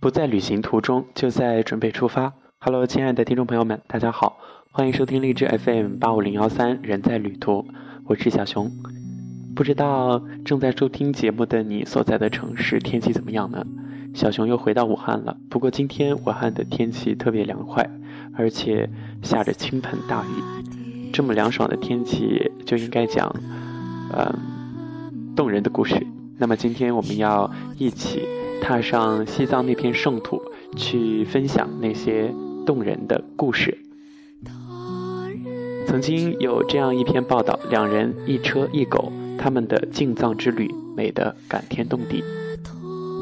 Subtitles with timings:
[0.00, 2.32] 不在旅行途中，就在准备出发。
[2.58, 4.38] Hello，亲爱的听众朋友们，大家好，
[4.70, 7.66] 欢迎收听励志 FM 八五零幺三，人在旅途，
[8.06, 8.72] 我是小熊。
[9.54, 13.66] 不知道正在收听节目的你所在的城市天气怎么样呢？
[14.14, 17.86] 小熊又回到武汉了，不过今天武汉的天气特别凉快，
[18.38, 18.88] 而且
[19.20, 21.12] 下着倾盆大雨。
[21.12, 23.30] 这么凉爽的天气就应该讲，
[24.14, 24.34] 嗯，
[25.36, 26.06] 动人的故事。
[26.38, 28.39] 那么今天我们要一起。
[28.60, 30.40] 踏上西藏那片圣土，
[30.76, 32.32] 去分享那些
[32.64, 33.78] 动人的故事。
[35.86, 42.22] 曾经有这样一篇报道：两人一车一狗，他们的进藏之旅美得感天动地。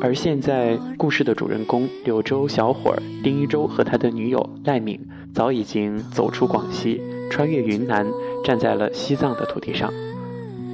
[0.02, 5.01] 而现在，故事的主人公柳州小伙儿丁一周和他的女友赖敏，
[5.32, 8.07] 早已经走出广西，穿越云南，
[8.45, 9.91] 站在了西藏的土地上。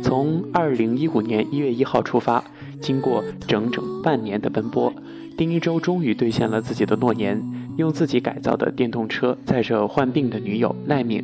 [0.02, 2.42] 从二零一五年一月一号出发。
[2.80, 4.92] 经过整整半年的奔波，
[5.36, 7.42] 丁一周终于兑现了自己的诺言，
[7.76, 11.22] 用自己改造的电动车载着患病的女友赖敏，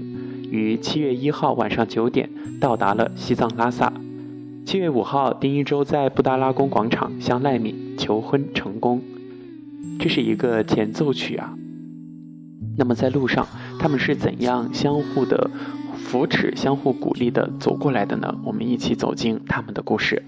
[0.51, 2.29] 于七月一号晚上九点
[2.61, 3.93] 到达了西藏拉萨。
[4.67, 9.03] 七月五号，丁一周在布达拉宫广场向赖敏求婚成功。
[9.99, 11.55] 这是一个前奏曲啊。
[12.77, 13.47] 那么在路上，
[13.79, 15.51] 他们是怎样相互的
[15.97, 18.35] 扶持、相互鼓励的走过来的呢？
[18.45, 20.23] 我们一起走进他们的故事。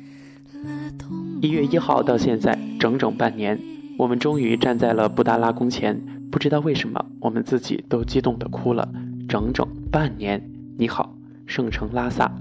[1.41, 3.59] 一月一号到现在整整半年，
[3.99, 6.01] 我们终于站在了布达拉宫前。
[6.31, 8.89] 不知道为什么，我们自己都激动的哭了。
[9.29, 10.43] 整整半年，
[10.79, 11.15] 你好，
[11.47, 12.33] 圣城拉萨。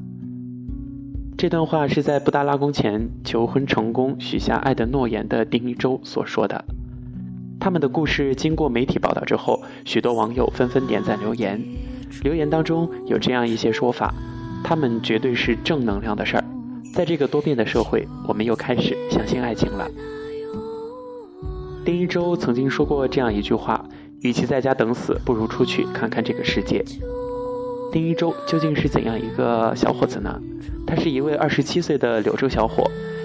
[1.38, 6.64] 这段话是在布达拉宫前求婚成功、许下爱的诺言的丁一周所说的。
[7.60, 11.60] 他们的故事经过媒体报道之后，许多网友纷纷点赞留言。
[12.24, 14.14] 留言当中有这样一些说法：
[14.64, 16.44] 他们绝对是正能量的事儿。
[16.94, 19.90] 在这个多变的社会，我们又开始相信爱情了。
[21.86, 23.84] 丁一周曾经说过这样一句话
[24.22, 26.84] ：“与其在家等死，不如出去看看这个世界。”
[27.92, 30.40] 丁一周究竟是怎样一个小伙子呢？
[30.86, 32.84] 他是一位二十七岁的柳州小伙，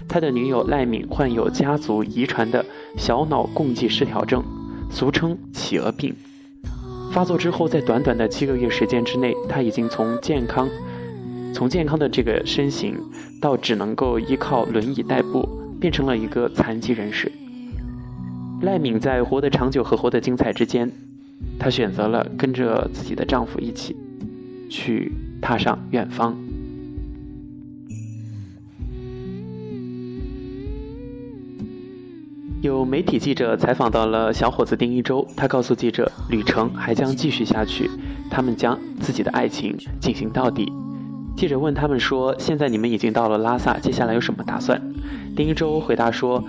[0.09, 2.65] 他的女友赖敏患有家族遗传的
[2.97, 4.43] 小脑共济失调症，
[4.91, 6.15] 俗称“企鹅病”。
[7.13, 10.69] 发作之后，在短短的七个月时间之内，他已经从健康。
[11.57, 12.95] 从健康的这个身形，
[13.41, 15.49] 到只能够依靠轮椅代步，
[15.81, 17.33] 变成了一个残疾人士。
[18.61, 20.93] 赖敏在活得长久和活得精彩之间，
[21.59, 23.97] 她选择了跟着自己的丈夫一起，
[24.69, 26.37] 去踏上远方。
[32.61, 37.91] 有媒体记者采访到了小伙子丁一周，他告诉记者，旅程还将继续下去，
[38.31, 40.71] 他们将自己的爱情进行到底。
[41.37, 44.81] 记者问他们说：“现在你们已经到了拉萨，接下来有什么打算？”
[45.37, 46.43] 丁一周回答说：“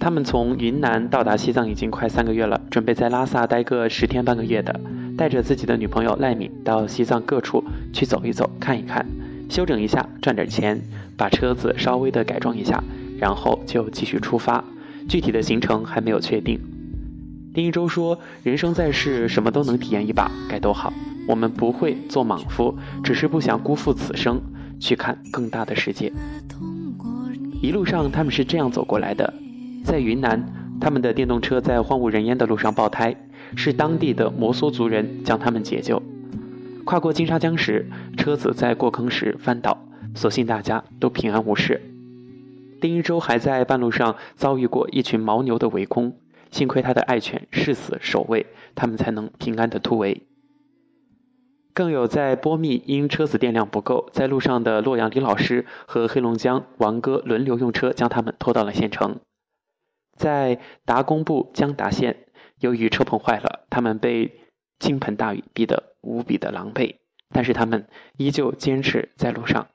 [0.00, 4.80] 他们从云南到达西藏已经快三个月了，准备在拉萨待个十天半个月的，
[5.18, 7.62] 带着自己的女朋友赖敏到西藏各处
[7.92, 9.04] 去走一走、看一看，
[9.50, 10.80] 休整一下，赚点钱，
[11.18, 12.82] 把车子稍微的改装一下，
[13.18, 14.64] 然后就继续出发。
[15.06, 16.58] 具体的行程还没有确定。”
[17.52, 20.92] 丁一周说：“人生在世，什么都能体验一把，该多好。”
[21.26, 24.40] 我们不会做莽夫，只是不想辜负此生，
[24.80, 26.12] 去看更大的世界。
[27.62, 29.32] 一路上他们是这样走过来的，
[29.84, 30.44] 在云南，
[30.80, 33.14] 他们的电动车在荒无人烟的路上爆胎，
[33.54, 36.02] 是当地的摩梭族人将他们解救。
[36.84, 41.80] 跨过金沙江时，车子在过坑时翻倒，所幸大家都平安无事。
[42.80, 46.14] 丁一周还在半路上遭遇过一群牦牛的围攻，
[46.50, 50.26] 幸亏他的爱犬誓死守卫，他们才能平安的突围。
[51.72, 59.20] 更有在波密因车子电量不够，在路上的洛阳李老师和黑龙江王哥轮流用车将他们拖到了县城。
[60.16, 62.26] 在达公布江达县，
[62.58, 64.40] 由于车棚坏了，他们被
[64.78, 66.96] 倾盆大雨逼得无比的狼狈，
[67.30, 67.86] 但是他们
[68.18, 69.68] 依旧坚持在路上。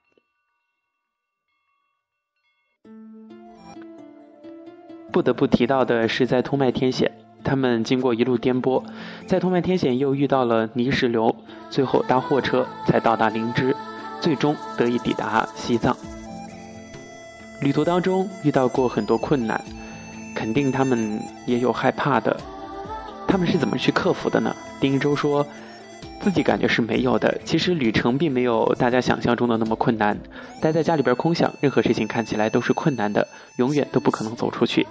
[5.16, 7.10] 不得不提到的是，在通麦天险。
[7.42, 8.84] 他们经过一路颠簸，
[9.26, 11.34] 在通麦天险又遇到了泥石流，
[11.70, 13.74] 最后搭货车才到达林芝，
[14.20, 15.96] 最终得以抵达西藏。
[17.62, 19.64] 旅途当中遇到过很多困难，
[20.36, 22.36] 肯定他们也有害怕的。
[23.26, 24.54] 他们是怎么去克服的呢？
[24.82, 25.48] 丁一周说
[26.20, 27.40] 自己感觉是没有的。
[27.46, 30.18] 其实旅程并没有大家想象中的那么困难，
[30.60, 33.26] 待在家里边空想，任何事情看起来都是困难的，
[33.56, 34.86] 永远都不可能走出去。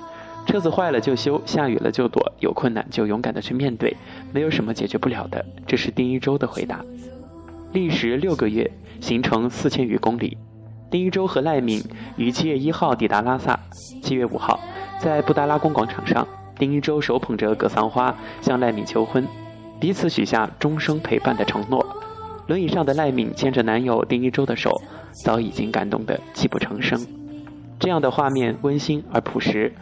[0.46, 3.96] 车子坏了就修，下雨了就躲，有困难就勇敢的去面对，
[4.32, 5.44] 没有什么解决不了的。
[5.66, 6.84] 这是丁一周的回答。
[7.72, 8.70] 历时六个月，
[9.00, 10.36] 行程四千余公里。
[10.90, 11.82] 丁一周和赖敏
[12.16, 13.58] 于七月一号抵达拉萨，
[14.00, 14.60] 七月五号，
[15.00, 16.24] 在布达拉宫广场上，
[16.56, 19.26] 丁一周手捧着格桑花向赖敏求婚，
[19.80, 21.84] 彼此许下终生陪伴的承诺。
[22.46, 24.70] 轮椅上的赖敏牵着男友丁一周的手，
[25.24, 27.04] 早已经感动得泣不成声。
[27.80, 29.72] 这样的画面温馨而朴实，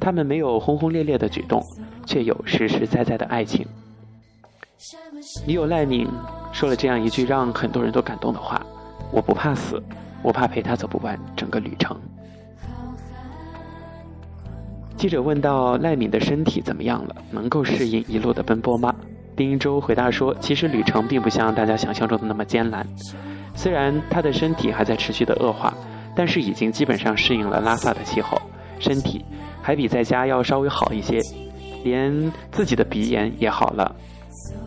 [0.00, 1.62] 他们没有轰轰烈烈的举动，
[2.06, 3.66] 却有实实在在的爱情。
[5.46, 6.06] 女友赖敏
[6.52, 8.60] 说了这样一句让很多人都感动的话
[9.10, 9.82] ：“我不怕死，
[10.22, 11.96] 我怕陪他走不完整个旅程。”
[14.96, 18.94] 记者问到赖敏的身体怎么样了，能够适应一路的奔波吗？
[19.36, 22.86] 丁一周回答说：“其实旅程并不像大家想象中的那么艰难，
[23.54, 25.74] 虽然他的身体还在持续的恶化，
[26.14, 28.40] 但是已经基本上适应了拉萨的气候，
[28.78, 29.24] 身体
[29.64, 31.18] 还比在家要稍微好一些，
[31.82, 33.96] 连自己的鼻炎也好了。”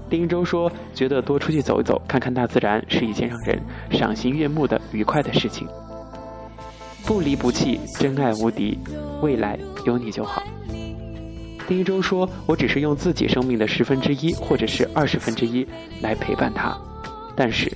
[0.10, 3.60] 丁一周说：“觉得多出去走一走，看看大自然，是一件让人
[3.92, 5.68] 赏心悦目的愉快的事情。
[7.06, 8.80] 不离不弃，真爱无敌，
[9.22, 10.42] 未来有你就好。”
[11.68, 15.68] 丁一周说：“我只是用自己生命的十分之一，或者是二十分之一
[16.02, 16.76] 来陪伴他，
[17.36, 17.70] 但是，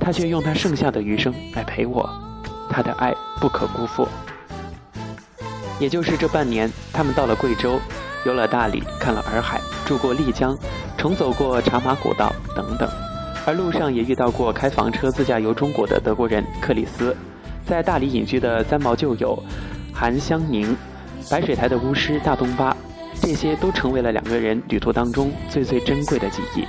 [0.00, 2.08] 他却用他剩下的余生来陪我，
[2.70, 4.08] 他的爱不可辜负。”
[5.80, 7.80] 也就是这半年，他们到了贵州，
[8.24, 10.56] 游了大理，看了洱海，住过丽江，
[10.96, 12.88] 重走过茶马古道等等，
[13.46, 17.16] 而路上也遇到过开房车自驾游中国的德国人克里斯，
[17.66, 19.42] 在大理隐居的三毛旧友
[19.92, 20.76] 韩香宁，
[21.30, 22.76] 白水台的巫师大东巴。
[23.20, 26.64] 这些都成为了两个人旅途当中最最珍贵的记忆。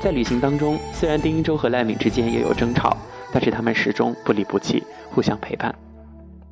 [0.00, 2.96] 在旅行当中，虽然丁一周和赖敏之间也有争吵，
[3.32, 5.74] 但是他们始终不离不弃，互相陪伴。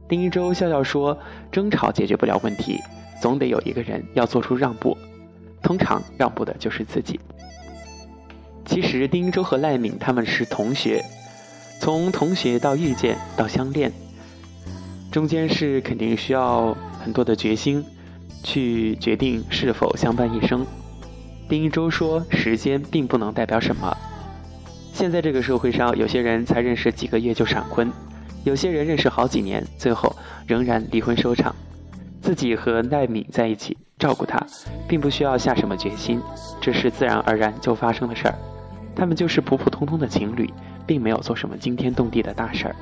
[0.08, 1.18] 丁一周笑笑说
[1.52, 2.80] ：“争吵解决不了问题，
[3.20, 4.96] 总得有一个人要做出让步，
[5.62, 7.20] 通常让步的就是自己。”
[8.64, 11.04] 其实，丁一周和赖敏他们是同学，
[11.80, 13.92] 从同学到遇见到相恋，
[15.12, 17.84] 中间是肯定需要很多的决心。
[18.44, 20.64] 去决定是否相伴一生。
[21.48, 23.94] 丁一周说：“时间并不能代表什么。
[24.92, 27.90] 现在这个社会上，有些人才认识几个月就闪婚，
[28.44, 30.14] 有些人认识好几年，最后
[30.46, 31.54] 仍然离婚收场。
[32.20, 34.44] 自己和赖敏在一起，照顾她，
[34.88, 36.20] 并不需要下什么决心，
[36.60, 38.34] 这是自然而然就发生的事儿。
[38.94, 40.50] 他们就是普普通通的情侣，
[40.86, 42.76] 并没有做什么惊天动地的大事儿。”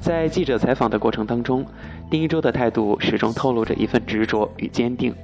[0.00, 1.64] 在记者采访的过程当中，
[2.10, 5.14] 丁一周的态度始终透露着一份执着与坚定。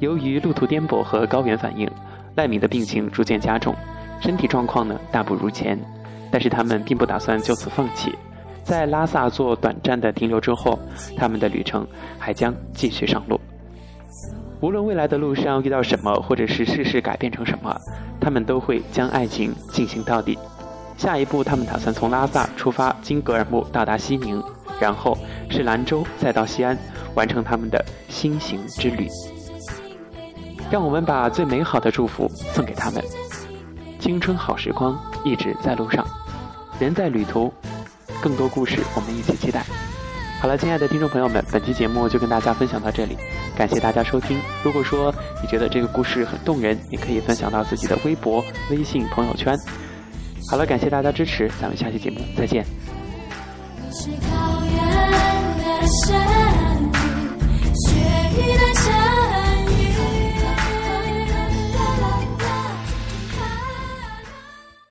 [0.00, 1.88] 由于路途颠簸和高原反应，
[2.34, 3.74] 赖敏的病情逐渐加重，
[4.20, 5.78] 身体状况呢大不如前。
[6.28, 8.12] 但是他们并不打算就此放弃，
[8.66, 10.76] 在拉萨做短暂的停留之后，
[11.16, 11.86] 他们的旅程
[12.18, 13.40] 还将继续上路。
[14.60, 17.72] 无论未来的路上遇到什么，或者是世事改变成什么，
[18.20, 20.36] 他们都会将爱情进行到底。
[20.96, 24.42] 下一步，他们打算从拉萨出发，经格尔木到达西宁，
[24.80, 25.16] 然后
[25.48, 26.76] 是兰州，再到西安，
[27.14, 29.08] 完成他们的心行之旅。
[30.72, 33.00] 让我们把最美好的祝福送给他们。
[34.00, 36.04] 青春好时光一直在路上，
[36.80, 37.52] 人在旅途，
[38.22, 39.64] 更多故事我们一起期待。
[40.40, 43.16] 好了，亲爱的听众朋友们，本期节目就跟大家分享到这里，
[43.56, 44.38] 感谢大家收听。
[44.62, 49.56] 如果说你觉得这个故事很动人，也可以分享到自己的微博、微信朋友圈。
[50.50, 52.64] 好了，感谢大家支持，咱们下期节目再见。
[55.88, 56.12] 是
[57.86, 57.92] 雪
[58.36, 58.65] 域的